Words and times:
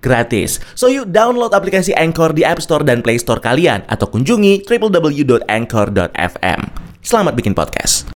gratis. 0.00 0.58
So 0.74 0.88
yuk 0.90 1.12
download 1.12 1.54
aplikasi 1.54 1.94
Anchor 1.94 2.32
di 2.34 2.42
App 2.42 2.58
Store 2.60 2.82
dan 2.82 3.00
Play 3.04 3.20
Store 3.20 3.40
kalian 3.40 3.84
atau 3.86 4.10
kunjungi 4.10 4.66
www.anchor.fm. 4.66 6.60
Selamat 7.06 7.32
bikin 7.38 7.54
podcast. 7.54 8.10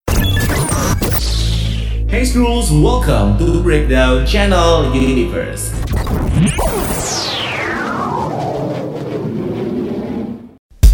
Hey 2.08 2.24
Scrolls, 2.24 2.72
welcome 2.72 3.36
to 3.36 3.60
Breakdown 3.60 4.24
Channel 4.24 4.96
Universe. 4.96 5.76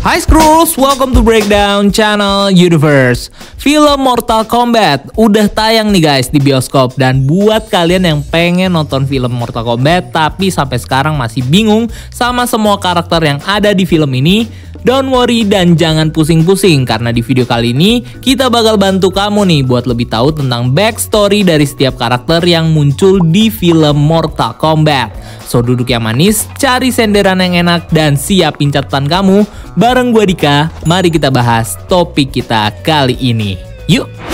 Hai 0.05 0.21
Skrulls, 0.21 0.77
welcome 0.77 1.17
to 1.17 1.25
Breakdown 1.25 1.89
Channel 1.89 2.53
Universe. 2.53 3.33
Film 3.57 4.05
Mortal 4.05 4.45
Kombat 4.45 5.09
udah 5.17 5.49
tayang 5.49 5.97
nih 5.97 6.05
guys 6.05 6.29
di 6.29 6.37
bioskop 6.45 6.93
dan 7.01 7.25
buat 7.25 7.73
kalian 7.73 8.05
yang 8.05 8.21
pengen 8.21 8.77
nonton 8.77 9.09
film 9.09 9.33
Mortal 9.33 9.65
Kombat 9.65 10.13
tapi 10.13 10.53
sampai 10.53 10.77
sekarang 10.77 11.17
masih 11.17 11.41
bingung 11.49 11.89
sama 12.13 12.45
semua 12.45 12.77
karakter 12.77 13.17
yang 13.25 13.41
ada 13.49 13.73
di 13.73 13.89
film 13.89 14.13
ini, 14.13 14.45
Don't 14.85 15.09
worry 15.09 15.49
dan 15.49 15.81
jangan 15.81 16.13
pusing-pusing 16.13 16.85
karena 16.85 17.09
di 17.09 17.25
video 17.25 17.49
kali 17.49 17.73
ini 17.73 18.05
kita 18.21 18.53
bakal 18.53 18.77
bantu 18.77 19.09
kamu 19.09 19.49
nih 19.49 19.63
buat 19.65 19.89
lebih 19.89 20.13
tahu 20.13 20.37
tentang 20.37 20.77
backstory 20.77 21.41
dari 21.41 21.65
setiap 21.65 21.97
karakter 21.97 22.45
yang 22.45 22.69
muncul 22.69 23.17
di 23.17 23.49
film 23.49 23.97
Mortal 23.97 24.53
Kombat. 24.61 25.09
So 25.49 25.65
duduk 25.65 25.89
yang 25.89 26.05
manis, 26.05 26.45
cari 26.61 26.93
senderan 26.93 27.41
yang 27.41 27.65
enak 27.65 27.89
dan 27.97 28.21
siapin 28.21 28.69
catatan 28.69 29.09
kamu. 29.09 29.49
Bareng 29.73 30.13
gue 30.13 30.37
Dika, 30.37 30.69
mari 30.85 31.09
kita 31.09 31.33
bahas 31.33 31.81
topik 31.89 32.37
kita 32.37 32.69
kali 32.85 33.17
ini. 33.25 33.57
Yuk! 33.89 34.34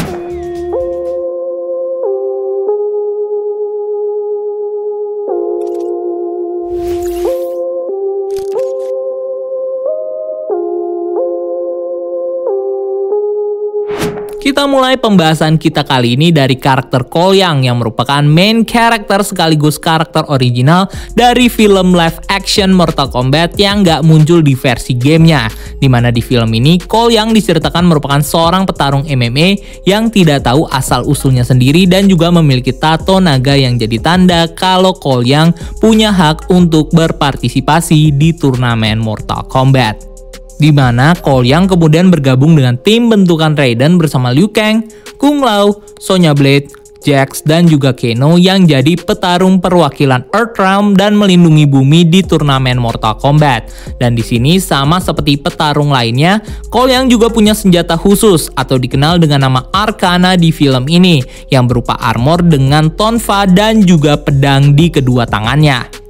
Kita 14.60 14.68
mulai 14.68 15.00
pembahasan 15.00 15.56
kita 15.56 15.88
kali 15.88 16.20
ini 16.20 16.36
dari 16.36 16.60
karakter 16.60 17.08
Kolyang 17.08 17.64
yang 17.64 17.80
merupakan 17.80 18.20
main 18.20 18.68
character 18.68 19.24
sekaligus 19.24 19.80
karakter 19.80 20.28
original 20.28 20.84
dari 21.16 21.48
film 21.48 21.96
live 21.96 22.20
action 22.28 22.68
Mortal 22.68 23.08
Kombat 23.08 23.56
yang 23.56 23.80
nggak 23.80 24.04
muncul 24.04 24.44
di 24.44 24.52
versi 24.52 25.00
gamenya. 25.00 25.48
Di 25.80 25.88
mana 25.88 26.12
di 26.12 26.20
film 26.20 26.52
ini 26.52 26.76
Kolyang 26.76 27.32
diceritakan 27.32 27.88
merupakan 27.88 28.20
seorang 28.20 28.68
petarung 28.68 29.08
MMA 29.08 29.80
yang 29.88 30.12
tidak 30.12 30.44
tahu 30.44 30.68
asal 30.68 31.08
usulnya 31.08 31.40
sendiri 31.40 31.88
dan 31.88 32.04
juga 32.04 32.28
memiliki 32.28 32.76
tato 32.76 33.16
naga 33.16 33.56
yang 33.56 33.80
jadi 33.80 33.96
tanda 33.96 34.44
kalau 34.52 34.92
Kolyang 34.92 35.56
punya 35.80 36.12
hak 36.12 36.52
untuk 36.52 36.92
berpartisipasi 36.92 38.12
di 38.12 38.36
turnamen 38.36 39.00
Mortal 39.00 39.40
Kombat 39.48 40.09
di 40.60 40.70
mana 40.70 41.16
Yang 41.40 41.74
kemudian 41.74 42.12
bergabung 42.12 42.52
dengan 42.54 42.76
tim 42.76 43.08
bentukan 43.08 43.56
Raiden 43.56 43.96
bersama 43.96 44.28
Liu 44.30 44.52
Kang, 44.52 44.84
Kung 45.16 45.40
Lao, 45.40 45.80
Sonya 45.96 46.36
Blade, 46.36 46.68
Jax, 47.00 47.40
dan 47.48 47.64
juga 47.64 47.96
Keno 47.96 48.36
yang 48.36 48.68
jadi 48.68 48.92
petarung 49.00 49.56
perwakilan 49.56 50.28
Earthrealm 50.36 50.92
dan 50.92 51.16
melindungi 51.16 51.64
bumi 51.64 52.04
di 52.04 52.20
turnamen 52.20 52.76
Mortal 52.76 53.16
Kombat. 53.16 53.72
Dan 53.96 54.12
di 54.12 54.20
sini 54.20 54.60
sama 54.60 55.00
seperti 55.00 55.40
petarung 55.40 55.90
lainnya, 55.90 56.44
Yang 56.70 57.16
juga 57.16 57.26
punya 57.32 57.54
senjata 57.56 57.94
khusus 57.96 58.50
atau 58.52 58.76
dikenal 58.76 59.22
dengan 59.22 59.48
nama 59.48 59.62
Arcana 59.72 60.34
di 60.34 60.50
film 60.50 60.90
ini 60.90 61.22
yang 61.48 61.70
berupa 61.70 61.94
armor 61.96 62.42
dengan 62.44 62.90
tonfa 62.92 63.46
dan 63.46 63.80
juga 63.80 64.18
pedang 64.18 64.74
di 64.74 64.90
kedua 64.90 65.24
tangannya. 65.24 66.09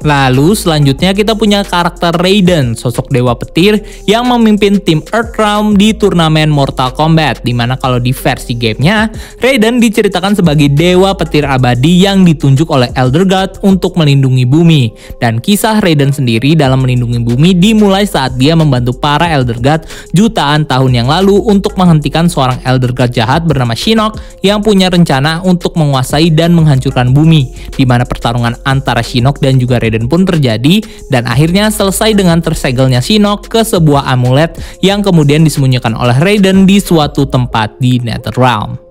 Lalu 0.00 0.56
selanjutnya 0.56 1.12
kita 1.12 1.36
punya 1.36 1.60
karakter 1.60 2.16
Raiden, 2.16 2.72
sosok 2.72 3.12
dewa 3.12 3.36
petir 3.36 3.84
yang 4.08 4.24
memimpin 4.32 4.80
tim 4.80 5.04
Earthrealm 5.12 5.76
di 5.76 5.92
turnamen 5.92 6.48
Mortal 6.48 6.96
Kombat. 6.96 7.44
Di 7.44 7.52
mana 7.52 7.76
kalau 7.76 8.00
di 8.00 8.16
versi 8.16 8.56
gamenya, 8.56 9.12
Raiden 9.44 9.76
diceritakan 9.76 10.40
sebagai 10.40 10.72
dewa 10.72 11.12
petir 11.12 11.44
abadi 11.44 12.00
yang 12.08 12.24
ditunjuk 12.24 12.72
oleh 12.72 12.88
Elder 12.96 13.28
God 13.28 13.60
untuk 13.60 14.00
melindungi 14.00 14.48
bumi. 14.48 14.96
Dan 15.20 15.36
kisah 15.36 15.84
Raiden 15.84 16.16
sendiri 16.16 16.56
dalam 16.56 16.80
melindungi 16.80 17.20
bumi 17.20 17.52
dimulai 17.52 18.08
saat 18.08 18.40
dia 18.40 18.56
membantu 18.56 18.96
para 18.96 19.28
Elder 19.28 19.60
God 19.60 19.84
jutaan 20.16 20.64
tahun 20.64 20.96
yang 20.96 21.12
lalu 21.12 21.44
untuk 21.44 21.76
menghentikan 21.76 22.24
seorang 22.24 22.56
Elder 22.64 22.96
God 22.96 23.12
jahat 23.12 23.44
bernama 23.44 23.76
Shinnok 23.76 24.16
yang 24.40 24.64
punya 24.64 24.88
rencana 24.88 25.44
untuk 25.44 25.76
menguasai 25.76 26.32
dan 26.32 26.56
menghancurkan 26.56 27.12
bumi. 27.12 27.52
Di 27.76 27.84
mana 27.84 28.08
pertarungan 28.08 28.56
antara 28.64 29.04
Shinnok 29.04 29.44
dan 29.44 29.60
juga 29.60 29.76
Raiden 29.76 29.89
Raiden 29.90 30.06
pun 30.06 30.22
terjadi 30.22 30.78
dan 31.10 31.26
akhirnya 31.26 31.66
selesai 31.66 32.14
dengan 32.14 32.38
tersegelnya 32.38 33.02
Shinnok 33.02 33.50
ke 33.50 33.66
sebuah 33.66 34.06
amulet 34.06 34.54
yang 34.78 35.02
kemudian 35.02 35.42
disembunyikan 35.42 35.98
oleh 35.98 36.14
Raiden 36.14 36.62
di 36.62 36.78
suatu 36.78 37.26
tempat 37.26 37.82
di 37.82 37.98
Netherrealm. 37.98 38.90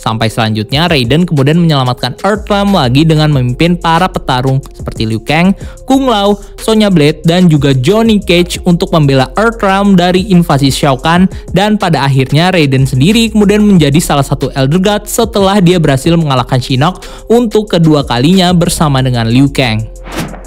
Sampai 0.00 0.32
selanjutnya 0.32 0.88
Raiden 0.88 1.28
kemudian 1.28 1.60
menyelamatkan 1.60 2.16
Earthrealm 2.24 2.72
lagi 2.72 3.04
dengan 3.04 3.28
memimpin 3.28 3.76
para 3.76 4.08
petarung 4.08 4.56
seperti 4.72 5.04
Liu 5.04 5.20
Kang, 5.20 5.52
Kung 5.84 6.08
Lao, 6.08 6.40
Sonya 6.56 6.88
Blade, 6.88 7.20
dan 7.28 7.52
juga 7.52 7.76
Johnny 7.76 8.16
Cage 8.16 8.64
untuk 8.64 8.96
membela 8.96 9.28
Earthrealm 9.36 10.00
dari 10.00 10.32
invasi 10.32 10.72
Shao 10.72 10.96
Kahn 10.96 11.28
dan 11.52 11.76
pada 11.76 12.00
akhirnya 12.08 12.48
Raiden 12.48 12.88
sendiri 12.88 13.28
kemudian 13.28 13.60
menjadi 13.60 14.00
salah 14.00 14.24
satu 14.24 14.48
Elder 14.56 14.80
God 14.80 15.04
setelah 15.04 15.60
dia 15.60 15.76
berhasil 15.76 16.16
mengalahkan 16.16 16.64
Shinnok 16.64 17.04
untuk 17.28 17.68
kedua 17.68 18.00
kalinya 18.08 18.56
bersama 18.56 19.04
dengan 19.04 19.28
Liu 19.28 19.52
Kang. 19.52 19.99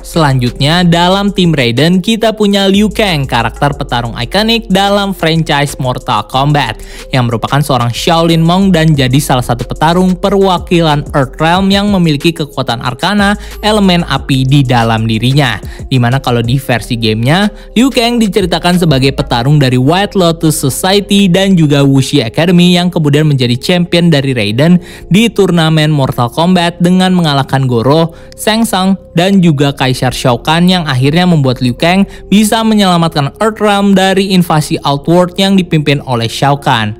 Selanjutnya, 0.03 0.84
dalam 0.84 1.31
tim 1.31 1.56
Raiden 1.56 2.03
kita 2.03 2.36
punya 2.36 2.68
Liu 2.68 2.91
Kang, 2.91 3.24
karakter 3.24 3.72
petarung 3.72 4.12
ikonik 4.19 4.68
dalam 4.68 5.16
franchise 5.16 5.80
Mortal 5.80 6.28
Kombat, 6.28 6.84
yang 7.16 7.31
merupakan 7.31 7.64
seorang 7.64 7.88
Shaolin 7.88 8.44
Monk 8.44 8.75
dan 8.75 8.92
jadi 8.92 9.16
salah 9.24 9.42
satu 9.42 9.63
petarung 9.63 10.19
perwakilan 10.19 11.08
Earthrealm 11.16 11.72
yang 11.72 11.88
memiliki 11.88 12.36
kekuatan 12.36 12.84
arkana 12.84 13.40
elemen 13.63 14.03
api 14.03 14.44
di 14.44 14.59
dalam 14.68 15.08
dirinya. 15.08 15.63
Di 15.88 15.96
mana 15.96 16.19
kalau 16.19 16.44
di 16.44 16.59
versi 16.59 17.00
gamenya, 17.00 17.47
Liu 17.72 17.88
Kang 17.88 18.19
diceritakan 18.19 18.84
sebagai 18.84 19.16
petarung 19.16 19.56
dari 19.56 19.80
White 19.80 20.19
Lotus 20.19 20.59
Society 20.59 21.31
dan 21.31 21.56
juga 21.56 21.80
Wuxi 21.80 22.19
Academy 22.19 22.75
yang 22.75 22.92
kemudian 22.92 23.24
menjadi 23.24 23.56
champion 23.56 24.12
dari 24.12 24.36
Raiden 24.36 24.84
di 25.08 25.31
turnamen 25.31 25.96
Mortal 25.96 26.28
Kombat 26.28 26.84
dengan 26.84 27.16
mengalahkan 27.16 27.72
Goro, 27.72 28.12
Shang 28.36 28.68
Tsung, 28.68 29.00
dan 29.16 29.40
juga 29.40 29.72
Kai 29.72 29.94
Kaisar 29.94 30.09
Shao 30.09 30.41
Kahn 30.41 30.66
yang 30.66 30.90
akhirnya 30.90 31.29
membuat 31.29 31.62
Liu 31.62 31.78
Kang 31.78 32.09
bisa 32.34 32.66
menyelamatkan 32.66 33.29
Earthrealm 33.38 33.94
dari 33.94 34.34
invasi 34.34 34.81
Outworld 34.81 35.38
yang 35.38 35.53
dipimpin 35.53 36.01
oleh 36.09 36.25
Shao 36.25 36.57
Kahn. 36.57 36.97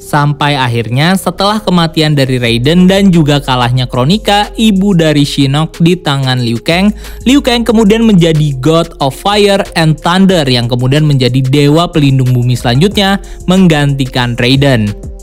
Sampai 0.00 0.54
akhirnya 0.56 1.18
setelah 1.18 1.58
kematian 1.58 2.14
dari 2.14 2.38
Raiden 2.40 2.86
dan 2.86 3.10
juga 3.10 3.42
kalahnya 3.42 3.90
Kronika, 3.90 4.54
ibu 4.54 4.94
dari 4.94 5.26
Shinnok 5.26 5.82
di 5.82 5.98
tangan 5.98 6.40
Liu 6.40 6.62
Kang, 6.62 6.94
Liu 7.28 7.42
Kang 7.42 7.66
kemudian 7.66 8.06
menjadi 8.06 8.54
God 8.62 8.96
of 9.02 9.12
Fire 9.18 9.66
and 9.74 9.98
Thunder 9.98 10.46
yang 10.46 10.70
kemudian 10.70 11.04
menjadi 11.04 11.42
dewa 11.42 11.90
pelindung 11.90 12.30
bumi 12.32 12.54
selanjutnya 12.54 13.18
menggantikan 13.50 14.38
Raiden. 14.38 15.15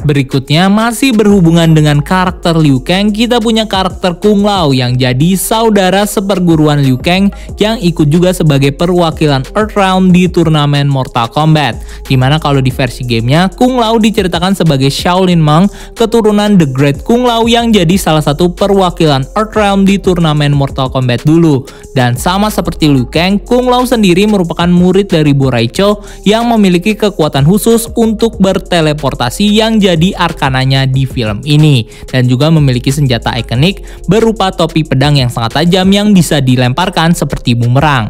Berikutnya 0.00 0.72
masih 0.72 1.12
berhubungan 1.12 1.76
dengan 1.76 2.00
karakter 2.00 2.56
Liu 2.56 2.80
Kang, 2.80 3.12
kita 3.12 3.36
punya 3.36 3.68
karakter 3.68 4.16
Kung 4.16 4.48
Lao 4.48 4.72
yang 4.72 4.96
jadi 4.96 5.36
saudara 5.36 6.08
seperguruan 6.08 6.80
Liu 6.80 6.96
Kang 6.96 7.28
yang 7.60 7.76
ikut 7.76 8.08
juga 8.08 8.32
sebagai 8.32 8.72
perwakilan 8.72 9.44
Earthrealm 9.52 10.08
di 10.08 10.24
turnamen 10.24 10.88
Mortal 10.88 11.28
Kombat. 11.28 11.76
Di 12.08 12.16
mana 12.16 12.40
kalau 12.40 12.64
di 12.64 12.72
versi 12.72 13.04
gamenya, 13.04 13.52
Kung 13.52 13.76
Lao 13.76 14.00
diceritakan 14.00 14.56
sebagai 14.56 14.88
Shaolin 14.88 15.36
Monk, 15.36 15.68
keturunan 15.92 16.56
The 16.56 16.72
Great 16.72 17.04
Kung 17.04 17.28
Lao 17.28 17.44
yang 17.44 17.68
jadi 17.68 18.00
salah 18.00 18.24
satu 18.24 18.56
perwakilan 18.56 19.28
Earthrealm 19.36 19.84
di 19.84 20.00
turnamen 20.00 20.56
Mortal 20.56 20.88
Kombat 20.88 21.28
dulu. 21.28 21.68
Dan 21.92 22.16
sama 22.16 22.48
seperti 22.48 22.88
Liu 22.88 23.04
Kang, 23.04 23.36
Kung 23.36 23.68
Lao 23.68 23.84
sendiri 23.84 24.24
merupakan 24.24 24.66
murid 24.66 25.12
dari 25.12 25.36
Boraicho 25.36 26.00
yang 26.24 26.48
memiliki 26.48 26.96
kekuatan 26.96 27.44
khusus 27.44 27.84
untuk 28.00 28.40
berteleportasi 28.40 29.60
yang 29.60 29.76
jadi 29.76 29.89
menjadi 29.90 30.14
arkananya 30.22 30.86
di 30.86 31.02
film 31.02 31.42
ini 31.42 31.82
dan 32.06 32.30
juga 32.30 32.46
memiliki 32.46 32.94
senjata 32.94 33.34
ikonik 33.34 33.82
berupa 34.06 34.54
topi 34.54 34.86
pedang 34.86 35.18
yang 35.18 35.26
sangat 35.26 35.58
tajam 35.58 35.90
yang 35.90 36.14
bisa 36.14 36.38
dilemparkan 36.38 37.10
seperti 37.10 37.58
bumerang. 37.58 38.06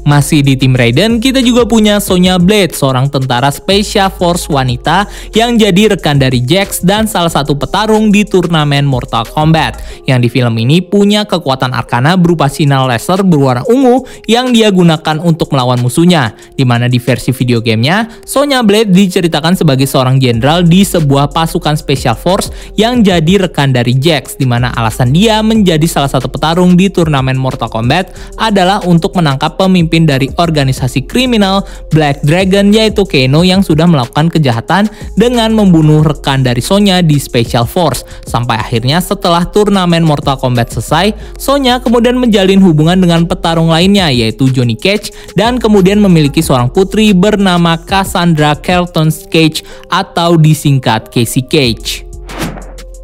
Masih 0.00 0.40
di 0.40 0.56
tim 0.56 0.72
Raiden, 0.72 1.20
kita 1.20 1.44
juga 1.44 1.68
punya 1.68 2.00
Sonya 2.00 2.40
Blade, 2.40 2.72
seorang 2.72 3.12
tentara 3.12 3.52
Special 3.52 4.08
Force 4.08 4.48
wanita 4.48 5.04
yang 5.36 5.60
jadi 5.60 5.92
rekan 5.92 6.16
dari 6.16 6.40
Jax 6.40 6.80
dan 6.80 7.04
salah 7.04 7.28
satu 7.28 7.52
petarung 7.52 8.08
di 8.08 8.24
turnamen 8.24 8.88
Mortal 8.88 9.28
Kombat. 9.28 9.76
Yang 10.08 10.18
di 10.24 10.28
film 10.32 10.56
ini 10.56 10.80
punya 10.80 11.28
kekuatan 11.28 11.76
arkana 11.76 12.16
berupa 12.16 12.48
sinar 12.48 12.88
laser 12.88 13.20
berwarna 13.20 13.60
ungu 13.68 14.08
yang 14.24 14.56
dia 14.56 14.72
gunakan 14.72 15.20
untuk 15.20 15.52
melawan 15.52 15.76
musuhnya. 15.84 16.32
Di 16.56 16.64
mana 16.64 16.88
di 16.88 16.96
versi 16.96 17.28
video 17.36 17.60
gamenya, 17.60 18.24
Sonya 18.24 18.64
Blade 18.64 18.96
diceritakan 18.96 19.52
sebagai 19.52 19.84
seorang 19.84 20.16
jenderal 20.16 20.64
di 20.64 20.80
sebuah 20.80 21.28
pasukan 21.28 21.76
Special 21.76 22.16
Force 22.16 22.48
yang 22.72 23.04
jadi 23.04 23.46
rekan 23.46 23.76
dari 23.76 23.92
Jax, 24.00 24.40
di 24.40 24.48
mana 24.48 24.72
alasan 24.72 25.12
dia 25.12 25.44
menjadi 25.44 25.84
salah 25.84 26.08
satu 26.08 26.32
petarung 26.32 26.72
di 26.72 26.88
turnamen 26.88 27.36
Mortal 27.36 27.68
Kombat 27.68 28.16
adalah 28.40 28.80
untuk 28.88 29.12
menangkap 29.12 29.60
pemimpin 29.60 29.89
pemimpin 29.90 30.06
dari 30.06 30.30
organisasi 30.38 31.10
kriminal 31.10 31.66
Black 31.90 32.22
Dragon 32.22 32.70
yaitu 32.70 33.02
Keno 33.02 33.42
yang 33.42 33.66
sudah 33.66 33.90
melakukan 33.90 34.30
kejahatan 34.30 34.86
dengan 35.18 35.50
membunuh 35.50 36.06
rekan 36.06 36.46
dari 36.46 36.62
Sonya 36.62 37.02
di 37.02 37.18
Special 37.18 37.66
Force. 37.66 38.06
Sampai 38.22 38.54
akhirnya 38.62 39.02
setelah 39.02 39.42
turnamen 39.50 40.06
Mortal 40.06 40.38
Kombat 40.38 40.70
selesai, 40.70 41.10
Sonya 41.34 41.82
kemudian 41.82 42.14
menjalin 42.14 42.62
hubungan 42.62 43.02
dengan 43.02 43.26
petarung 43.26 43.74
lainnya 43.74 44.14
yaitu 44.14 44.46
Johnny 44.54 44.78
Cage 44.78 45.10
dan 45.34 45.58
kemudian 45.58 45.98
memiliki 45.98 46.38
seorang 46.38 46.70
putri 46.70 47.10
bernama 47.10 47.74
Cassandra 47.82 48.54
Kelton 48.54 49.10
Cage 49.10 49.66
atau 49.90 50.38
disingkat 50.38 51.10
Casey 51.10 51.42
Cage. 51.42 52.09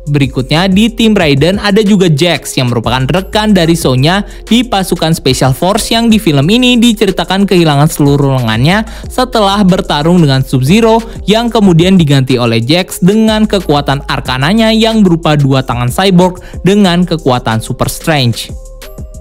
Berikutnya 0.06 0.70
di 0.70 0.86
tim 0.86 1.18
Raiden 1.18 1.58
ada 1.58 1.82
juga 1.82 2.06
Jax 2.06 2.54
yang 2.54 2.70
merupakan 2.70 3.02
rekan 3.10 3.50
dari 3.50 3.74
Sonya 3.74 4.22
di 4.46 4.62
pasukan 4.62 5.10
Special 5.10 5.50
Force 5.50 5.90
yang 5.90 6.06
di 6.06 6.22
film 6.22 6.46
ini 6.46 6.78
diceritakan 6.78 7.42
kehilangan 7.42 7.90
seluruh 7.90 8.38
lengannya 8.38 8.86
setelah 9.10 9.66
bertarung 9.66 10.22
dengan 10.22 10.46
Sub-Zero 10.46 11.02
yang 11.26 11.50
kemudian 11.50 11.98
diganti 11.98 12.38
oleh 12.38 12.62
Jax 12.62 13.02
dengan 13.02 13.50
kekuatan 13.50 14.06
arkananya 14.06 14.70
yang 14.70 15.02
berupa 15.02 15.34
dua 15.34 15.66
tangan 15.66 15.90
cyborg 15.90 16.38
dengan 16.62 17.02
kekuatan 17.02 17.58
Super 17.58 17.90
Strange. 17.90 18.65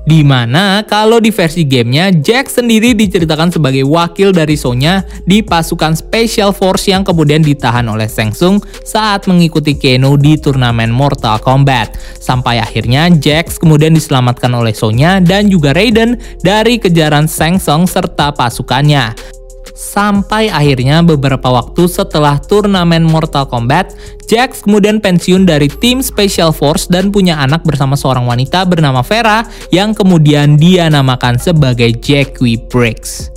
Di 0.06 0.22
mana 0.22 0.86
kalau 0.86 1.18
di 1.18 1.34
versi 1.34 1.66
gamenya, 1.66 2.14
Jack 2.14 2.54
sendiri 2.54 2.94
diceritakan 2.94 3.50
sebagai 3.50 3.82
wakil 3.90 4.30
dari 4.30 4.54
Sonya 4.54 5.02
di 5.26 5.42
pasukan 5.42 5.98
Special 5.98 6.54
Force 6.54 6.94
yang 6.94 7.02
kemudian 7.02 7.42
ditahan 7.42 7.90
oleh 7.90 8.06
Shang 8.06 8.30
Tsung 8.30 8.62
saat 8.86 9.26
mengikuti 9.26 9.74
Keno 9.74 10.14
di 10.14 10.38
turnamen 10.38 10.94
Mortal 10.94 11.42
Kombat. 11.42 11.98
Sampai 12.22 12.62
akhirnya 12.62 13.10
Jax 13.10 13.58
kemudian 13.58 13.98
diselamatkan 13.98 14.54
oleh 14.54 14.78
Sonya 14.78 15.18
dan 15.18 15.50
juga 15.50 15.74
Raiden 15.74 16.22
dari 16.46 16.78
kejaran 16.78 17.26
Shang 17.26 17.58
Tsung 17.58 17.90
serta 17.90 18.30
pasukannya. 18.30 19.35
Sampai 19.76 20.48
akhirnya 20.48 21.04
beberapa 21.04 21.52
waktu 21.52 21.92
setelah 21.92 22.40
turnamen 22.40 23.04
Mortal 23.04 23.44
Kombat, 23.44 23.92
Jax 24.24 24.64
kemudian 24.64 25.04
pensiun 25.04 25.44
dari 25.44 25.68
tim 25.68 26.00
Special 26.00 26.56
Force 26.56 26.88
dan 26.88 27.12
punya 27.12 27.36
anak 27.44 27.68
bersama 27.68 28.00
seorang 28.00 28.24
wanita 28.24 28.64
bernama 28.64 29.04
Vera 29.04 29.44
yang 29.76 29.92
kemudian 29.92 30.56
dia 30.56 30.88
namakan 30.88 31.36
sebagai 31.36 31.92
Jackie 32.00 32.56
Briggs. 32.56 33.35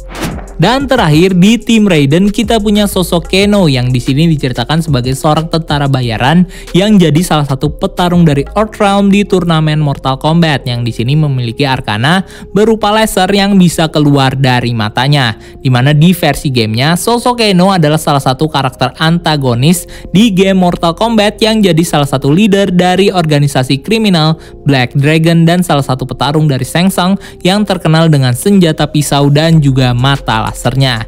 Dan 0.59 0.91
terakhir 0.91 1.39
di 1.39 1.55
tim 1.55 1.87
Raiden 1.87 2.35
kita 2.35 2.59
punya 2.59 2.91
sosok 2.91 3.31
Keno 3.31 3.71
yang 3.71 3.95
di 3.95 4.03
sini 4.03 4.27
diceritakan 4.27 4.83
sebagai 4.83 5.15
seorang 5.15 5.47
tentara 5.47 5.87
bayaran 5.87 6.51
yang 6.75 6.99
jadi 6.99 7.23
salah 7.23 7.47
satu 7.47 7.79
petarung 7.79 8.27
dari 8.27 8.43
Earthrealm 8.59 9.07
di 9.07 9.23
turnamen 9.23 9.79
Mortal 9.79 10.19
Kombat 10.19 10.67
yang 10.67 10.83
di 10.83 10.91
sini 10.91 11.15
memiliki 11.15 11.63
arkana 11.63 12.27
berupa 12.51 12.91
laser 12.91 13.31
yang 13.31 13.55
bisa 13.55 13.87
keluar 13.87 14.35
dari 14.35 14.75
matanya. 14.75 15.39
Di 15.63 15.71
mana 15.71 15.95
di 15.95 16.11
versi 16.11 16.51
gamenya 16.51 16.99
sosok 16.99 17.39
Keno 17.39 17.71
adalah 17.71 18.03
salah 18.03 18.23
satu 18.23 18.51
karakter 18.51 18.99
antagonis 18.99 19.87
di 20.11 20.35
game 20.35 20.59
Mortal 20.59 20.99
Kombat 20.99 21.39
yang 21.39 21.63
jadi 21.63 21.87
salah 21.87 22.11
satu 22.11 22.35
leader 22.35 22.75
dari 22.75 23.15
organisasi 23.15 23.79
kriminal 23.79 24.35
Black 24.67 24.91
Dragon 24.99 25.47
dan 25.47 25.63
salah 25.63 25.87
satu 25.87 26.03
petarung 26.03 26.51
dari 26.51 26.67
Shang 26.67 26.91
Tsung 26.91 27.15
yang 27.47 27.63
terkenal 27.63 28.11
dengan 28.11 28.35
senjata 28.35 28.91
pisau 28.91 29.31
dan 29.31 29.63
juga 29.63 29.95
mata 29.95 30.48
lasernya. 30.49 31.05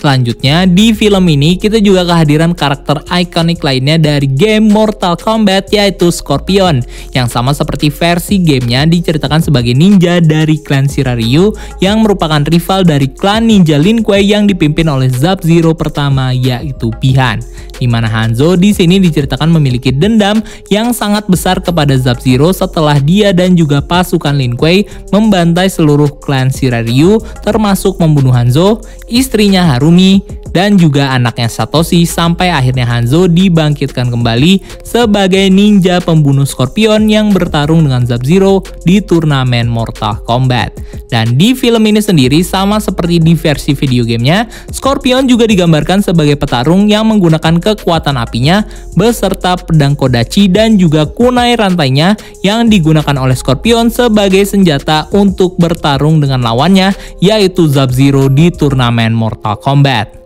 Selanjutnya, 0.00 0.64
di 0.64 0.96
film 0.96 1.28
ini 1.28 1.60
kita 1.60 1.76
juga 1.76 2.08
kehadiran 2.08 2.56
karakter 2.56 3.04
ikonik 3.04 3.60
lainnya 3.60 4.00
dari 4.00 4.24
game 4.32 4.72
Mortal 4.72 5.12
Kombat 5.12 5.68
yaitu 5.76 6.08
Scorpion 6.08 6.80
yang 7.12 7.28
sama 7.28 7.52
seperti 7.52 7.92
versi 7.92 8.40
gamenya 8.40 8.88
diceritakan 8.88 9.44
sebagai 9.44 9.76
ninja 9.76 10.16
dari 10.24 10.56
klan 10.56 10.88
Shiraryu 10.88 11.52
yang 11.84 12.00
merupakan 12.00 12.40
rival 12.48 12.88
dari 12.88 13.12
klan 13.12 13.52
ninja 13.52 13.76
Lin 13.76 14.00
Kuei 14.00 14.24
yang 14.24 14.48
dipimpin 14.48 14.88
oleh 14.88 15.12
Sub-Zero 15.12 15.76
pertama 15.76 16.32
yaitu 16.32 16.88
Pihan. 16.96 17.44
Di 17.76 17.84
mana 17.84 18.08
Hanzo 18.08 18.56
di 18.56 18.72
sini 18.72 19.04
diceritakan 19.04 19.52
memiliki 19.52 19.92
dendam 19.92 20.40
yang 20.72 20.96
sangat 20.96 21.28
besar 21.28 21.60
kepada 21.60 21.92
Sub-Zero 22.00 22.56
setelah 22.56 22.96
dia 22.96 23.36
dan 23.36 23.52
juga 23.52 23.84
pasukan 23.84 24.32
Lin 24.32 24.56
Kuei 24.56 24.88
membantai 25.12 25.68
seluruh 25.68 26.08
klan 26.24 26.48
Shiraryu 26.48 27.20
termasuk 27.44 28.00
membunuh 28.00 28.32
Hanzo, 28.32 28.80
istrinya 29.04 29.76
Haru 29.76 29.89
咪 29.90 30.22
dan 30.50 30.76
juga 30.76 31.14
anaknya 31.14 31.46
Satoshi 31.50 32.04
sampai 32.06 32.50
akhirnya 32.50 32.86
Hanzo 32.86 33.26
dibangkitkan 33.30 34.10
kembali 34.10 34.82
sebagai 34.82 35.46
ninja 35.50 36.02
pembunuh 36.02 36.46
Scorpion 36.46 37.06
yang 37.06 37.30
bertarung 37.30 37.86
dengan 37.86 38.06
Sub-Zero 38.06 38.62
di 38.82 39.02
turnamen 39.02 39.70
Mortal 39.70 40.22
Kombat. 40.26 40.76
Dan 41.10 41.34
di 41.34 41.58
film 41.58 41.82
ini 41.86 41.98
sendiri 41.98 42.42
sama 42.46 42.78
seperti 42.78 43.18
di 43.18 43.34
versi 43.34 43.74
video 43.74 44.06
gamenya, 44.06 44.46
Scorpion 44.70 45.26
juga 45.26 45.46
digambarkan 45.46 46.02
sebagai 46.02 46.38
petarung 46.38 46.86
yang 46.86 47.10
menggunakan 47.10 47.58
kekuatan 47.58 48.14
apinya 48.18 48.62
beserta 48.94 49.58
pedang 49.58 49.98
Kodachi 49.98 50.46
dan 50.46 50.78
juga 50.78 51.06
kunai 51.06 51.58
rantainya 51.58 52.14
yang 52.46 52.70
digunakan 52.70 53.14
oleh 53.18 53.34
Scorpion 53.34 53.90
sebagai 53.90 54.42
senjata 54.46 55.10
untuk 55.10 55.58
bertarung 55.58 56.22
dengan 56.22 56.46
lawannya 56.46 56.94
yaitu 57.18 57.66
Sub-Zero 57.66 58.30
di 58.30 58.54
turnamen 58.54 59.10
Mortal 59.10 59.58
Kombat. 59.58 60.19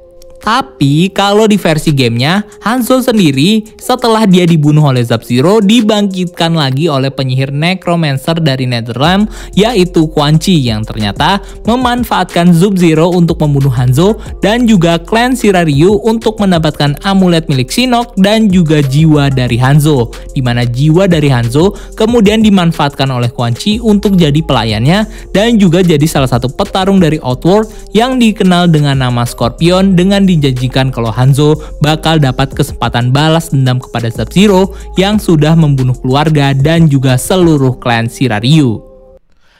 Tapi 0.44 1.08
kalau 1.08 1.48
di 1.48 1.56
versi 1.56 1.96
gamenya, 1.96 2.44
Hanzo 2.60 3.00
sendiri 3.00 3.64
setelah 3.80 4.28
dia 4.28 4.44
dibunuh 4.44 4.92
oleh 4.92 5.00
Sub-Zero 5.00 5.64
dibangkitkan 5.64 6.52
lagi 6.52 6.84
oleh 6.84 7.08
penyihir 7.08 7.48
Necromancer 7.48 8.36
dari 8.44 8.68
Netherrealm 8.68 9.24
yaitu 9.56 10.04
Quan 10.12 10.36
Chi 10.36 10.60
yang 10.60 10.84
ternyata 10.84 11.40
memanfaatkan 11.64 12.52
Sub-Zero 12.52 13.08
untuk 13.16 13.40
membunuh 13.40 13.72
Hanzo 13.72 14.20
dan 14.44 14.68
juga 14.68 15.00
klan 15.00 15.32
Shiraryu 15.32 16.04
untuk 16.04 16.36
mendapatkan 16.36 16.92
amulet 17.08 17.48
milik 17.48 17.72
Shinnok 17.72 18.12
dan 18.20 18.52
juga 18.52 18.84
jiwa 18.84 19.32
dari 19.32 19.56
Hanzo. 19.56 20.12
Di 20.36 20.44
mana 20.44 20.68
jiwa 20.68 21.08
dari 21.08 21.32
Hanzo 21.32 21.72
kemudian 21.96 22.44
dimanfaatkan 22.44 23.08
oleh 23.08 23.32
Quan 23.32 23.56
Chi 23.56 23.80
untuk 23.80 24.20
jadi 24.20 24.44
pelayannya 24.44 25.32
dan 25.32 25.56
juga 25.56 25.80
jadi 25.80 26.04
salah 26.04 26.28
satu 26.28 26.52
petarung 26.52 27.00
dari 27.00 27.16
Outworld 27.24 27.72
yang 27.96 28.20
dikenal 28.20 28.68
dengan 28.68 29.00
nama 29.00 29.24
Scorpion 29.24 29.96
dengan 29.96 30.28
di 30.28 30.33
dijanjikan 30.38 30.94
kalau 30.94 31.10
Hanzo 31.10 31.58
bakal 31.82 32.22
dapat 32.22 32.54
kesempatan 32.54 33.10
balas 33.10 33.50
dendam 33.50 33.82
kepada 33.82 34.12
Sub-Zero 34.12 34.74
yang 35.00 35.18
sudah 35.18 35.56
membunuh 35.58 35.96
keluarga 35.98 36.54
dan 36.54 36.86
juga 36.86 37.18
seluruh 37.18 37.78
klan 37.80 38.06
Shiraryu. 38.06 38.93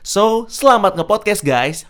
So, 0.00 0.48
selamat 0.48 0.96
nge-podcast 0.96 1.44
guys! 1.44 1.84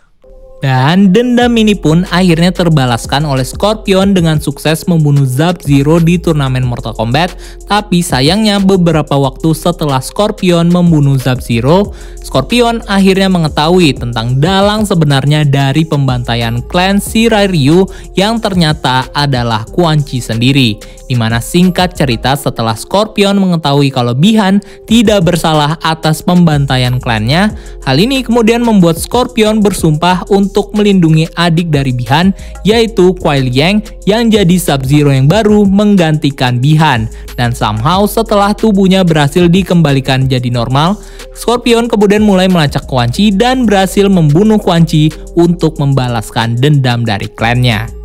Dan 0.61 1.09
dendam 1.09 1.57
ini 1.57 1.73
pun 1.73 2.05
akhirnya 2.13 2.53
terbalaskan 2.53 3.25
oleh 3.25 3.41
Scorpion 3.41 4.13
dengan 4.13 4.37
sukses 4.37 4.85
membunuh 4.85 5.25
Sub-Zero 5.25 5.97
di 5.97 6.21
turnamen 6.21 6.61
Mortal 6.61 6.93
Kombat. 6.93 7.33
Tapi 7.65 8.05
sayangnya 8.05 8.61
beberapa 8.61 9.17
waktu 9.17 9.57
setelah 9.57 9.97
Scorpion 9.97 10.69
membunuh 10.69 11.17
Sub-Zero, 11.17 11.97
Scorpion 12.21 12.77
akhirnya 12.85 13.25
mengetahui 13.25 13.97
tentang 13.97 14.37
dalang 14.37 14.85
sebenarnya 14.85 15.49
dari 15.49 15.81
pembantaian 15.81 16.61
klan 16.69 17.01
Shirai 17.01 17.49
Ryu 17.49 17.89
yang 18.13 18.37
ternyata 18.37 19.09
adalah 19.17 19.65
Quan 19.65 20.05
Chi 20.05 20.21
sendiri. 20.21 20.77
Di 21.11 21.19
mana 21.19 21.43
singkat 21.43 21.91
cerita 21.91 22.39
setelah 22.39 22.71
Scorpion 22.71 23.35
mengetahui 23.35 23.91
kalau 23.91 24.15
Bihan 24.15 24.63
tidak 24.87 25.27
bersalah 25.27 25.75
atas 25.83 26.23
pembantaian 26.23 27.03
klannya, 27.03 27.51
hal 27.83 27.99
ini 27.99 28.23
kemudian 28.23 28.63
membuat 28.63 28.95
Scorpion 28.95 29.59
bersumpah 29.59 30.23
untuk 30.31 30.71
melindungi 30.71 31.27
adik 31.35 31.67
dari 31.67 31.91
Bihan, 31.91 32.31
yaitu 32.63 33.11
Kuai 33.19 33.43
Liang 33.43 33.83
yang 34.07 34.31
jadi 34.31 34.55
Sub-Zero 34.55 35.11
yang 35.11 35.27
baru 35.27 35.67
menggantikan 35.67 36.63
Bihan. 36.63 37.11
Dan 37.35 37.51
somehow 37.51 38.07
setelah 38.07 38.55
tubuhnya 38.55 39.03
berhasil 39.03 39.51
dikembalikan 39.51 40.31
jadi 40.31 40.47
normal, 40.47 40.95
Scorpion 41.35 41.91
kemudian 41.91 42.23
mulai 42.23 42.47
melacak 42.47 42.87
Quan 42.87 43.11
Chi 43.11 43.35
dan 43.35 43.67
berhasil 43.67 44.07
membunuh 44.07 44.63
Quan 44.63 44.87
Chi 44.87 45.11
untuk 45.35 45.75
membalaskan 45.75 46.55
dendam 46.55 47.03
dari 47.03 47.27
klannya. 47.27 48.00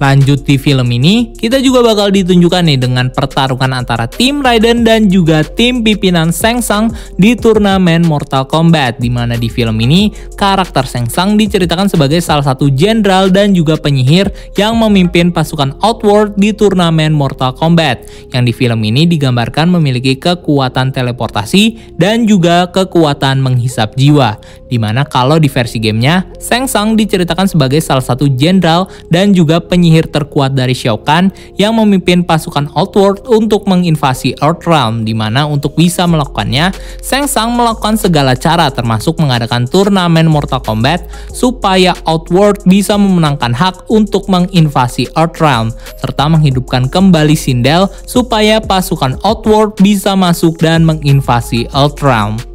Lanjut 0.00 0.48
di 0.48 0.56
film 0.56 0.88
ini, 0.96 1.36
kita 1.36 1.60
juga 1.60 1.84
bakal 1.84 2.08
ditunjukkan 2.08 2.72
nih 2.72 2.80
dengan 2.80 3.12
pertarungan 3.12 3.84
antara 3.84 4.08
tim 4.08 4.40
Raiden 4.40 4.80
dan 4.80 5.12
juga 5.12 5.44
tim 5.44 5.84
pimpinan 5.84 6.32
Shang 6.32 6.64
Tsung 6.64 6.88
di 7.20 7.36
turnamen 7.36 8.08
Mortal 8.08 8.48
Kombat. 8.48 8.96
Di 8.96 9.12
mana 9.12 9.36
di 9.36 9.52
film 9.52 9.76
ini, 9.76 10.08
karakter 10.40 10.88
Shang 10.88 11.04
Tsung 11.04 11.36
diceritakan 11.36 11.92
sebagai 11.92 12.16
salah 12.24 12.40
satu 12.40 12.72
jenderal 12.72 13.28
dan 13.28 13.52
juga 13.52 13.76
penyihir 13.76 14.32
yang 14.56 14.80
memimpin 14.80 15.28
pasukan 15.28 15.76
Outworld 15.84 16.32
di 16.40 16.56
turnamen 16.56 17.12
Mortal 17.12 17.52
Kombat. 17.52 18.08
Yang 18.32 18.42
di 18.48 18.52
film 18.56 18.80
ini 18.80 19.04
digambarkan 19.04 19.68
memiliki 19.68 20.16
kekuatan 20.16 20.96
teleportasi 20.96 21.92
dan 22.00 22.24
juga 22.24 22.72
kekuatan 22.72 23.36
menghisap 23.44 24.00
jiwa. 24.00 24.40
Di 24.64 24.80
mana 24.80 25.04
kalau 25.04 25.36
di 25.36 25.52
versi 25.52 25.76
gamenya, 25.76 26.24
Shang 26.40 26.64
Tsung 26.64 26.96
diceritakan 26.96 27.52
sebagai 27.52 27.84
salah 27.84 28.00
satu 28.00 28.24
jenderal 28.32 28.88
dan 29.12 29.36
juga 29.36 29.60
penyihir 29.60 29.89
penyihir 29.90 30.06
terkuat 30.06 30.54
dari 30.54 30.70
Shao 30.70 31.02
Kahn 31.02 31.34
yang 31.58 31.74
memimpin 31.74 32.22
pasukan 32.22 32.70
Outworld 32.78 33.26
untuk 33.26 33.66
menginvasi 33.66 34.38
Earthrealm 34.38 35.02
di 35.02 35.18
mana 35.18 35.50
untuk 35.50 35.74
bisa 35.74 36.06
melakukannya, 36.06 36.70
Shang 37.02 37.26
Tsung 37.26 37.58
melakukan 37.58 37.98
segala 37.98 38.38
cara 38.38 38.70
termasuk 38.70 39.18
mengadakan 39.18 39.66
turnamen 39.66 40.30
Mortal 40.30 40.62
Kombat 40.62 41.02
supaya 41.34 41.98
Outworld 42.06 42.62
bisa 42.70 42.94
memenangkan 42.94 43.50
hak 43.50 43.90
untuk 43.90 44.30
menginvasi 44.30 45.10
Earthrealm 45.18 45.74
serta 45.98 46.30
menghidupkan 46.30 46.86
kembali 46.86 47.34
Sindel 47.34 47.90
supaya 48.06 48.62
pasukan 48.62 49.18
Outworld 49.26 49.74
bisa 49.82 50.14
masuk 50.14 50.62
dan 50.62 50.86
menginvasi 50.86 51.66
Earthrealm. 51.74 52.49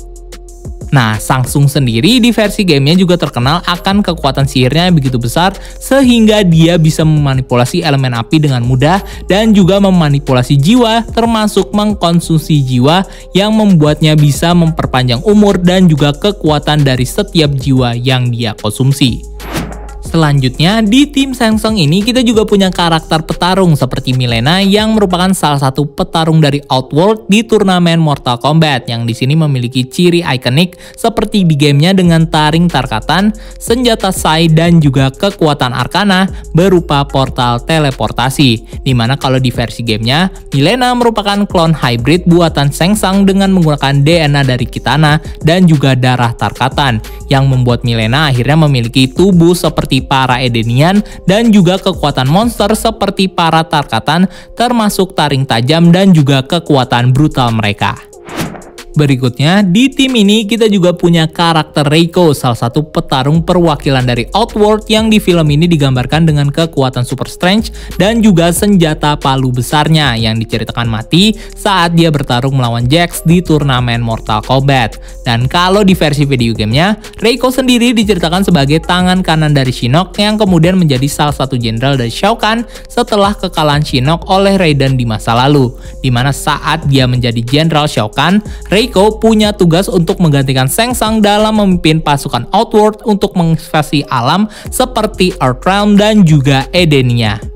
Nah, 0.95 1.19
Samsung 1.19 1.67
sendiri 1.67 2.23
di 2.23 2.31
versi 2.31 2.63
gamenya 2.63 2.95
juga 2.95 3.19
terkenal 3.19 3.59
akan 3.67 3.99
kekuatan 3.99 4.47
sihirnya 4.47 4.87
yang 4.87 4.95
begitu 4.95 5.19
besar 5.19 5.51
sehingga 5.75 6.39
dia 6.47 6.79
bisa 6.79 7.03
memanipulasi 7.03 7.83
elemen 7.83 8.15
api 8.15 8.39
dengan 8.39 8.63
mudah 8.63 9.03
dan 9.27 9.51
juga 9.51 9.83
memanipulasi 9.83 10.55
jiwa 10.55 11.03
termasuk 11.11 11.75
mengkonsumsi 11.75 12.63
jiwa 12.63 13.03
yang 13.35 13.51
membuatnya 13.51 14.15
bisa 14.15 14.55
memperpanjang 14.55 15.19
umur 15.27 15.59
dan 15.59 15.91
juga 15.91 16.15
kekuatan 16.15 16.87
dari 16.87 17.03
setiap 17.03 17.51
jiwa 17.51 17.91
yang 17.99 18.31
dia 18.31 18.55
konsumsi. 18.55 19.19
Selanjutnya, 20.15 20.79
di 20.79 21.11
tim 21.11 21.35
Samsung 21.35 21.75
ini 21.75 21.99
kita 21.99 22.23
juga 22.23 22.47
punya 22.47 22.71
karakter 22.71 23.27
petarung 23.27 23.75
seperti 23.75 24.15
Milena 24.15 24.63
yang 24.63 24.95
merupakan 24.95 25.27
salah 25.35 25.59
satu 25.59 25.91
petarung 25.91 26.39
dari 26.39 26.63
Outworld 26.71 27.27
di 27.27 27.43
turnamen 27.43 27.99
Mortal 27.99 28.39
Kombat 28.39 28.87
yang 28.87 29.03
di 29.03 29.11
sini 29.11 29.35
memiliki 29.35 29.83
ciri 29.83 30.23
ikonik 30.23 30.79
seperti 30.95 31.43
di 31.43 31.59
gamenya 31.59 31.91
dengan 31.91 32.31
taring 32.31 32.71
tarkatan, 32.71 33.35
senjata 33.59 34.15
Sai 34.15 34.47
dan 34.47 34.79
juga 34.79 35.11
kekuatan 35.11 35.75
Arkana 35.75 36.31
berupa 36.55 37.03
portal 37.03 37.59
teleportasi. 37.67 38.79
Di 38.87 38.95
mana 38.95 39.19
kalau 39.19 39.43
di 39.43 39.51
versi 39.51 39.83
gamenya, 39.83 40.31
Milena 40.55 40.95
merupakan 40.95 41.43
klon 41.43 41.75
hybrid 41.75 42.23
buatan 42.23 42.71
Samsung 42.71 43.27
dengan 43.27 43.51
menggunakan 43.51 43.99
DNA 43.99 44.47
dari 44.47 44.63
Kitana 44.63 45.19
dan 45.43 45.67
juga 45.67 45.91
darah 45.91 46.31
tarkatan 46.31 47.03
yang 47.27 47.51
membuat 47.51 47.83
Milena 47.83 48.31
akhirnya 48.31 48.55
memiliki 48.55 49.11
tubuh 49.11 49.51
seperti 49.51 50.04
para 50.05 50.39
Edenian 50.39 51.01
dan 51.25 51.49
juga 51.49 51.81
kekuatan 51.81 52.29
monster 52.29 52.71
seperti 52.77 53.27
para 53.27 53.65
Tarkatan 53.65 54.29
termasuk 54.53 55.17
taring 55.17 55.43
tajam 55.43 55.89
dan 55.89 56.13
juga 56.13 56.45
kekuatan 56.45 57.11
brutal 57.11 57.51
mereka. 57.51 57.97
Berikutnya, 58.95 59.59
di 59.59 59.91
tim 59.91 60.15
ini 60.15 60.47
kita 60.47 60.71
juga 60.71 60.95
punya 60.95 61.27
karakter 61.27 61.83
Reiko, 61.83 62.31
salah 62.31 62.55
satu 62.55 62.79
petarung 62.79 63.43
perwakilan 63.43 64.07
dari 64.07 64.23
Outworld 64.31 64.87
yang 64.87 65.11
di 65.11 65.19
film 65.19 65.51
ini 65.51 65.67
digambarkan 65.67 66.23
dengan 66.23 66.47
kekuatan 66.47 67.03
super 67.03 67.27
strength 67.27 67.75
dan 67.99 68.23
juga 68.23 68.55
senjata 68.55 69.19
palu 69.19 69.51
besarnya 69.51 70.15
yang 70.15 70.39
diceritakan 70.39 70.87
mati 70.87 71.35
saat 71.35 71.91
dia 71.91 72.07
bertarung 72.07 72.55
melawan 72.55 72.87
Jax 72.87 73.27
di 73.27 73.43
turnamen 73.43 73.99
Mortal 73.99 74.39
Kombat. 74.47 74.95
Dan 75.27 75.51
kalau 75.51 75.83
di 75.83 75.91
versi 75.91 76.23
video 76.23 76.55
gamenya, 76.55 76.95
Reiko 77.19 77.51
sendiri 77.51 77.91
diceritakan 77.91 78.47
sebagai 78.47 78.79
tangan 78.79 79.19
kanan 79.19 79.51
dari 79.51 79.75
Shinnok 79.75 80.15
yang 80.23 80.39
kemudian 80.39 80.79
menjadi 80.79 81.11
salah 81.11 81.35
satu 81.35 81.59
jenderal 81.59 81.99
dari 81.99 82.15
Shao 82.15 82.39
Kahn 82.39 82.63
setelah 82.87 83.35
kekalahan 83.35 83.83
Shinnok 83.83 84.23
oleh 84.31 84.55
Raiden 84.55 84.95
di 84.95 85.03
masa 85.03 85.35
lalu. 85.35 85.75
Di 85.99 86.07
mana 86.07 86.31
saat 86.31 86.87
dia 86.87 87.03
menjadi 87.11 87.43
jenderal 87.43 87.91
Shao 87.91 88.07
Kahn, 88.07 88.39
Reiko 88.71 88.84
Reiko 88.85 89.17
punya 89.17 89.49
tugas 89.49 89.89
untuk 89.89 90.21
menggantikan 90.21 90.69
Shang 90.69 90.93
Tsung 90.93 91.17
dalam 91.17 91.57
memimpin 91.57 91.97
pasukan 91.97 92.45
Outworld 92.53 93.01
untuk 93.09 93.33
menginvasi 93.33 94.05
alam 94.13 94.45
seperti 94.69 95.33
Earthrealm 95.41 95.97
dan 95.97 96.21
juga 96.21 96.69
Edenia. 96.69 97.54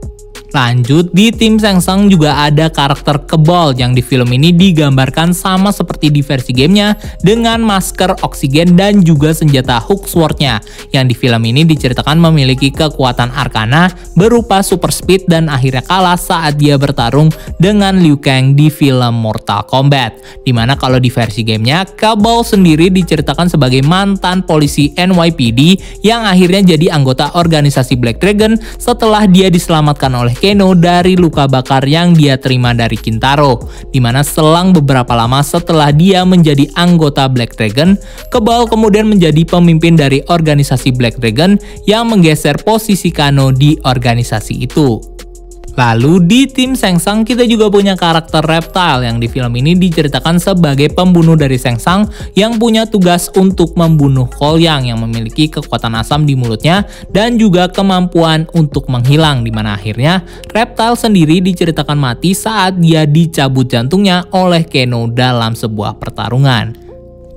Lanjut, 0.50 1.14
di 1.14 1.30
tim 1.30 1.62
Sengseng 1.62 2.10
juga 2.10 2.50
ada 2.50 2.74
karakter 2.74 3.22
Kebal 3.30 3.78
yang 3.78 3.94
di 3.94 4.02
film 4.02 4.34
ini 4.34 4.50
digambarkan 4.50 5.30
sama 5.30 5.70
seperti 5.70 6.10
di 6.10 6.26
versi 6.26 6.50
gamenya 6.50 6.98
dengan 7.22 7.62
masker 7.62 8.26
oksigen 8.26 8.74
dan 8.74 9.06
juga 9.06 9.30
senjata 9.30 9.78
hook 9.78 10.10
swordnya 10.10 10.58
yang 10.90 11.06
di 11.06 11.14
film 11.14 11.46
ini 11.46 11.70
diceritakan 11.70 12.18
memiliki 12.18 12.74
kekuatan 12.74 13.30
arkana 13.30 13.94
berupa 14.18 14.66
super 14.66 14.90
speed 14.90 15.30
dan 15.30 15.54
akhirnya 15.54 15.86
kalah 15.86 16.18
saat 16.18 16.58
dia 16.58 16.82
bertarung 16.82 17.30
dengan 17.62 18.02
Liu 18.02 18.18
Kang 18.18 18.58
di 18.58 18.74
film 18.74 19.22
Mortal 19.22 19.70
Kombat. 19.70 20.18
Di 20.42 20.50
mana 20.50 20.74
kalau 20.74 20.98
di 20.98 21.14
versi 21.14 21.46
gamenya, 21.46 21.86
Kebal 21.86 22.42
sendiri 22.42 22.90
diceritakan 22.90 23.54
sebagai 23.54 23.86
mantan 23.86 24.42
polisi 24.42 24.98
NYPD 24.98 25.78
yang 26.02 26.26
akhirnya 26.26 26.74
jadi 26.74 26.98
anggota 26.98 27.38
organisasi 27.38 28.02
Black 28.02 28.18
Dragon 28.18 28.58
setelah 28.82 29.30
dia 29.30 29.54
diselamatkan 29.54 30.10
oleh 30.18 30.39
Keno 30.40 30.72
dari 30.72 31.20
luka 31.20 31.52
bakar 31.52 31.84
yang 31.84 32.16
dia 32.16 32.40
terima 32.40 32.72
dari 32.72 32.96
Kintaro, 32.96 33.60
di 33.92 34.00
mana 34.00 34.24
selang 34.24 34.72
beberapa 34.72 35.12
lama 35.12 35.44
setelah 35.44 35.92
dia 35.92 36.24
menjadi 36.24 36.64
anggota 36.80 37.28
Black 37.28 37.60
Dragon, 37.60 38.00
Kebal 38.32 38.72
kemudian 38.72 39.12
menjadi 39.12 39.44
pemimpin 39.44 40.00
dari 40.00 40.24
organisasi 40.32 40.96
Black 40.96 41.20
Dragon 41.20 41.60
yang 41.84 42.08
menggeser 42.08 42.56
posisi 42.64 43.12
Kano 43.12 43.52
di 43.52 43.76
organisasi 43.84 44.64
itu. 44.64 45.19
Lalu 45.80 46.28
di 46.28 46.42
tim 46.44 46.76
Sengsang 46.76 47.24
kita 47.24 47.48
juga 47.48 47.72
punya 47.72 47.96
karakter 47.96 48.44
Reptile 48.44 49.08
yang 49.08 49.16
di 49.16 49.32
film 49.32 49.56
ini 49.56 49.80
diceritakan 49.80 50.36
sebagai 50.36 50.92
pembunuh 50.92 51.40
dari 51.40 51.56
Sengsang 51.56 52.04
yang 52.36 52.60
punya 52.60 52.84
tugas 52.84 53.32
untuk 53.32 53.80
membunuh 53.80 54.28
Kolyang 54.28 54.92
yang 54.92 55.00
memiliki 55.00 55.48
kekuatan 55.48 55.96
asam 55.96 56.28
di 56.28 56.36
mulutnya 56.36 56.84
dan 57.16 57.40
juga 57.40 57.72
kemampuan 57.72 58.44
untuk 58.52 58.92
menghilang 58.92 59.48
di 59.48 59.56
mana 59.56 59.80
akhirnya 59.80 60.20
Reptile 60.52 61.00
sendiri 61.00 61.40
diceritakan 61.40 61.96
mati 61.96 62.36
saat 62.36 62.76
dia 62.76 63.08
dicabut 63.08 63.72
jantungnya 63.72 64.28
oleh 64.36 64.68
Keno 64.68 65.08
dalam 65.08 65.56
sebuah 65.56 65.96
pertarungan. 65.96 66.89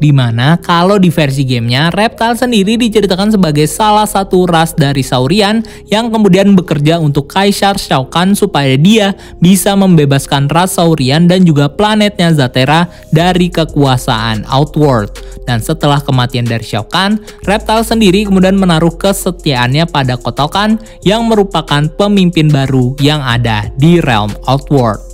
Di 0.02 0.11
mana 0.11 0.59
kalau 0.59 0.99
di 0.99 1.14
versi 1.14 1.47
gamenya, 1.47 1.94
Reptile 1.94 2.35
sendiri 2.35 2.75
diceritakan 2.75 3.30
sebagai 3.30 3.71
salah 3.71 4.02
satu 4.02 4.50
ras 4.50 4.75
dari 4.75 5.06
Saurian 5.06 5.62
yang 5.87 6.11
kemudian 6.11 6.59
bekerja 6.59 6.99
untuk 6.99 7.30
Kaisar 7.30 7.78
Shao 7.78 8.11
Kahn 8.11 8.35
supaya 8.35 8.75
dia 8.75 9.14
bisa 9.38 9.78
membebaskan 9.78 10.50
ras 10.50 10.75
Saurian 10.75 11.30
dan 11.30 11.47
juga 11.47 11.71
planetnya 11.71 12.35
Zatera 12.35 12.90
dari 13.14 13.47
kekuasaan 13.47 14.42
Outworld. 14.50 15.14
Dan 15.47 15.62
setelah 15.62 16.02
kematian 16.02 16.50
dari 16.50 16.66
Shao 16.66 16.82
Kahn, 16.82 17.23
Reptile 17.47 17.87
sendiri 17.87 18.26
kemudian 18.26 18.59
menaruh 18.59 18.99
kesetiaannya 18.99 19.87
pada 19.87 20.18
Kotal 20.18 20.50
Kahn 20.50 20.82
yang 21.06 21.30
merupakan 21.30 21.87
pemimpin 21.94 22.50
baru 22.50 22.99
yang 22.99 23.23
ada 23.23 23.71
di 23.78 24.02
realm 24.02 24.35
Outworld. 24.50 25.12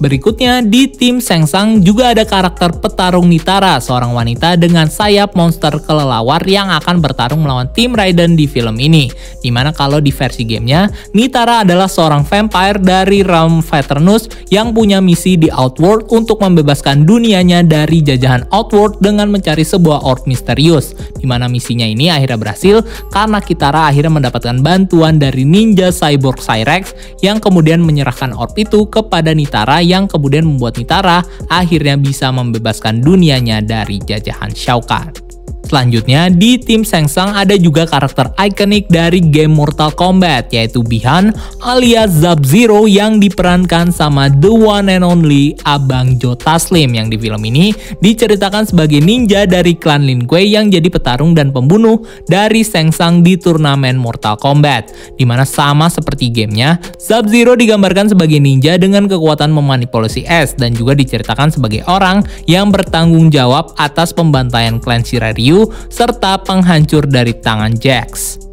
Berikutnya, 0.00 0.64
di 0.64 0.88
tim 0.88 1.20
Sengsang 1.20 1.84
juga 1.84 2.16
ada 2.16 2.24
karakter 2.24 2.72
petarung 2.80 3.28
Nitara, 3.28 3.76
seorang 3.84 4.16
wanita 4.16 4.56
dengan 4.56 4.88
sayap 4.88 5.36
monster 5.36 5.76
kelelawar 5.76 6.40
yang 6.48 6.72
akan 6.72 7.04
bertarung 7.04 7.44
melawan 7.44 7.68
tim 7.76 7.92
Raiden 7.92 8.32
di 8.32 8.48
film 8.48 8.80
ini. 8.80 9.12
Di 9.44 9.52
mana 9.52 9.76
kalau 9.76 10.00
di 10.00 10.08
versi 10.08 10.48
gamenya, 10.48 10.88
Nitara 11.12 11.68
adalah 11.68 11.84
seorang 11.84 12.24
vampire 12.24 12.80
dari 12.80 13.20
realm 13.20 13.60
Veternus 13.60 14.24
yang 14.48 14.72
punya 14.72 15.04
misi 15.04 15.36
di 15.36 15.52
Outworld 15.52 16.08
untuk 16.08 16.40
membebaskan 16.40 17.04
dunianya 17.04 17.60
dari 17.60 18.00
jajahan 18.00 18.48
Outworld 18.48 19.04
dengan 19.04 19.28
mencari 19.28 19.68
sebuah 19.68 20.00
orb 20.08 20.24
misterius. 20.24 20.96
Di 21.20 21.28
mana 21.28 21.44
misinya 21.44 21.84
ini 21.84 22.08
akhirnya 22.08 22.40
berhasil 22.40 22.80
karena 23.12 23.44
Kitara 23.44 23.92
akhirnya 23.92 24.16
mendapatkan 24.16 24.64
bantuan 24.64 25.20
dari 25.20 25.44
ninja 25.44 25.92
cyborg 25.92 26.40
Cyrex 26.40 26.96
yang 27.20 27.36
kemudian 27.36 27.84
menyerahkan 27.84 28.32
orb 28.32 28.56
itu 28.56 28.88
kepada 28.88 29.36
Nitara 29.36 29.89
yang 29.90 30.06
kemudian 30.06 30.46
membuat 30.46 30.78
Nitara 30.78 31.26
akhirnya 31.50 31.98
bisa 31.98 32.30
membebaskan 32.30 33.02
dunianya 33.02 33.58
dari 33.58 33.98
jajahan 33.98 34.54
Shao 34.54 34.78
Kahn. 34.78 35.29
Selanjutnya, 35.70 36.26
di 36.34 36.58
tim 36.58 36.82
Sengsang 36.82 37.30
ada 37.30 37.54
juga 37.54 37.86
karakter 37.86 38.34
ikonik 38.34 38.90
dari 38.90 39.22
game 39.22 39.54
Mortal 39.54 39.94
Kombat, 39.94 40.50
yaitu 40.50 40.82
Bihan 40.82 41.30
alias 41.62 42.18
Sub-Zero 42.18 42.90
yang 42.90 43.22
diperankan 43.22 43.94
sama 43.94 44.26
the 44.26 44.50
one 44.50 44.90
and 44.90 45.06
only 45.06 45.54
Abang 45.62 46.18
Jo 46.18 46.34
Taslim 46.34 46.98
yang 46.98 47.06
di 47.06 47.14
film 47.14 47.38
ini 47.46 47.70
diceritakan 48.02 48.66
sebagai 48.66 48.98
ninja 48.98 49.46
dari 49.46 49.78
klan 49.78 50.10
Lin 50.10 50.26
Kuei 50.26 50.50
yang 50.50 50.74
jadi 50.74 50.90
petarung 50.90 51.38
dan 51.38 51.54
pembunuh 51.54 52.02
dari 52.26 52.66
Sengsang 52.66 53.22
di 53.22 53.38
turnamen 53.38 53.94
Mortal 53.94 54.42
Kombat. 54.42 54.90
Di 55.14 55.22
mana 55.22 55.46
sama 55.46 55.86
seperti 55.86 56.34
gamenya, 56.34 56.82
Sub-Zero 56.98 57.54
digambarkan 57.54 58.10
sebagai 58.10 58.42
ninja 58.42 58.74
dengan 58.74 59.06
kekuatan 59.06 59.54
memanipulasi 59.54 60.26
es 60.26 60.50
dan 60.58 60.74
juga 60.74 60.98
diceritakan 60.98 61.54
sebagai 61.54 61.86
orang 61.86 62.26
yang 62.50 62.74
bertanggung 62.74 63.30
jawab 63.30 63.70
atas 63.78 64.10
pembantaian 64.10 64.82
klan 64.82 65.06
Shiraryu 65.06 65.59
serta 65.88 66.38
penghancur 66.40 67.08
dari 67.08 67.36
tangan 67.36 67.74
Jax. 67.74 68.49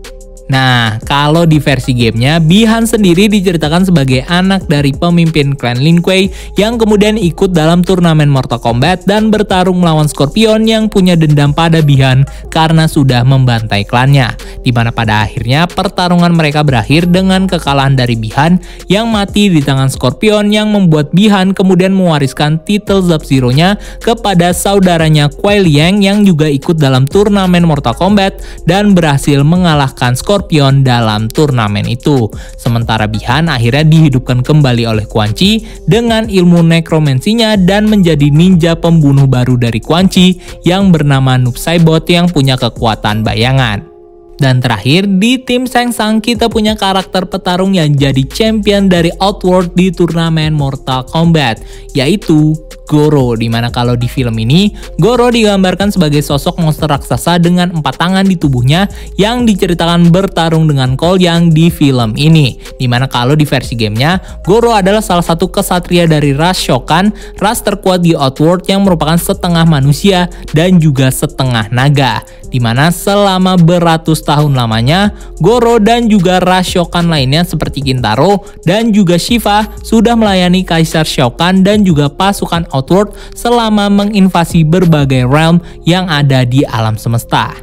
Nah, 0.48 0.96
kalau 1.04 1.44
di 1.44 1.60
versi 1.60 1.92
gamenya, 1.92 2.40
Bihan 2.40 2.88
sendiri 2.88 3.28
diceritakan 3.28 3.84
sebagai 3.84 4.24
anak 4.32 4.64
dari 4.72 4.96
pemimpin 4.96 5.52
klan 5.60 5.76
Lin 5.76 6.00
Kuei 6.00 6.32
yang 6.56 6.80
kemudian 6.80 7.20
ikut 7.20 7.52
dalam 7.52 7.84
turnamen 7.84 8.32
Mortal 8.32 8.64
Kombat 8.64 9.04
dan 9.04 9.28
bertarung 9.28 9.84
melawan 9.84 10.08
Scorpion 10.08 10.64
yang 10.64 10.88
punya 10.88 11.20
dendam 11.20 11.52
pada 11.52 11.84
Bihan 11.84 12.24
karena 12.48 12.88
sudah 12.88 13.28
membantai 13.28 13.84
klannya. 13.84 14.32
Di 14.64 14.72
mana 14.72 14.96
pada 14.96 15.28
akhirnya 15.28 15.68
pertarungan 15.68 16.32
mereka 16.32 16.64
berakhir 16.64 17.12
dengan 17.12 17.44
kekalahan 17.44 18.00
dari 18.00 18.16
Bihan 18.16 18.64
yang 18.88 19.12
mati 19.12 19.52
di 19.52 19.60
tangan 19.60 19.92
Scorpion 19.92 20.48
yang 20.48 20.72
membuat 20.72 21.12
Bihan 21.12 21.52
kemudian 21.52 21.92
mewariskan 21.92 22.64
titel 22.64 23.04
Sub-Zero-nya 23.04 23.76
kepada 24.00 24.56
saudaranya 24.56 25.28
Kuai 25.28 25.60
Liang 25.60 26.00
yang 26.00 26.24
juga 26.24 26.48
ikut 26.48 26.80
dalam 26.80 27.04
turnamen 27.04 27.68
Mortal 27.68 27.96
Kombat 28.00 28.40
dan 28.64 28.96
berhasil 28.96 29.44
mengalahkan 29.44 30.16
Scorpion 30.16 30.37
Scorpion 30.38 30.86
dalam 30.86 31.34
turnamen 31.34 31.90
itu. 31.90 32.30
Sementara 32.62 33.10
Bihan 33.10 33.50
akhirnya 33.50 33.82
dihidupkan 33.82 34.46
kembali 34.46 34.86
oleh 34.86 35.10
Quan 35.10 35.34
Chi 35.34 35.66
dengan 35.90 36.30
ilmu 36.30 36.62
nekromensinya 36.62 37.58
dan 37.58 37.90
menjadi 37.90 38.30
ninja 38.30 38.78
pembunuh 38.78 39.26
baru 39.26 39.58
dari 39.58 39.82
Quan 39.82 40.06
Chi 40.06 40.38
yang 40.62 40.94
bernama 40.94 41.42
Noob 41.42 41.58
Saibot 41.58 42.06
yang 42.06 42.30
punya 42.30 42.54
kekuatan 42.54 43.26
bayangan. 43.26 43.97
Dan 44.38 44.62
terakhir, 44.62 45.10
di 45.18 45.42
tim 45.42 45.66
Sengsang 45.66 46.22
kita 46.22 46.46
punya 46.46 46.78
karakter 46.78 47.26
petarung 47.26 47.74
yang 47.74 47.90
jadi 47.90 48.22
champion 48.30 48.86
dari 48.86 49.10
Outworld 49.18 49.74
di 49.74 49.90
turnamen 49.90 50.54
Mortal 50.54 51.10
Kombat, 51.10 51.62
yaitu 51.98 52.54
Goro, 52.88 53.36
di 53.36 53.52
mana 53.52 53.68
kalau 53.68 54.00
di 54.00 54.08
film 54.08 54.38
ini, 54.40 54.72
Goro 54.96 55.28
digambarkan 55.28 55.92
sebagai 55.92 56.24
sosok 56.24 56.56
monster 56.64 56.88
raksasa 56.88 57.36
dengan 57.36 57.76
empat 57.76 58.00
tangan 58.00 58.24
di 58.24 58.40
tubuhnya 58.40 58.88
yang 59.20 59.44
diceritakan 59.44 60.08
bertarung 60.08 60.72
dengan 60.72 60.96
Cole 60.96 61.20
yang 61.20 61.52
di 61.52 61.68
film 61.68 62.16
ini. 62.16 62.56
Di 62.80 62.88
mana 62.88 63.12
kalau 63.12 63.36
di 63.36 63.44
versi 63.44 63.76
gamenya, 63.76 64.40
Goro 64.48 64.72
adalah 64.72 65.04
salah 65.04 65.26
satu 65.26 65.52
kesatria 65.52 66.08
dari 66.08 66.32
ras 66.32 66.64
Shokan, 66.64 67.12
ras 67.44 67.60
terkuat 67.60 68.06
di 68.06 68.16
Outworld 68.16 68.64
yang 68.72 68.88
merupakan 68.88 69.20
setengah 69.20 69.68
manusia 69.68 70.32
dan 70.56 70.80
juga 70.80 71.12
setengah 71.12 71.68
naga 71.76 72.24
di 72.48 72.60
mana 72.64 72.90
selama 72.90 73.60
beratus 73.60 74.24
tahun 74.24 74.56
lamanya, 74.56 75.14
Goro 75.40 75.78
dan 75.78 76.08
juga 76.08 76.40
ras 76.40 76.68
Shokan 76.68 77.08
lainnya 77.12 77.44
seperti 77.44 77.84
Kintaro 77.84 78.44
dan 78.64 78.92
juga 78.92 79.16
Shiva 79.20 79.68
sudah 79.84 80.16
melayani 80.16 80.64
Kaisar 80.64 81.08
Shokan 81.08 81.64
dan 81.64 81.84
juga 81.84 82.12
pasukan 82.12 82.68
Outworld 82.72 83.16
selama 83.36 83.88
menginvasi 83.92 84.64
berbagai 84.68 85.28
realm 85.28 85.64
yang 85.84 86.08
ada 86.08 86.44
di 86.48 86.64
alam 86.68 86.96
semesta. 87.00 87.56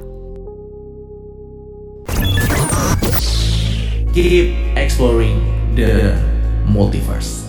Keep 4.14 4.55
exploring 4.79 5.42
the 5.75 6.14
multiverse. 6.70 7.44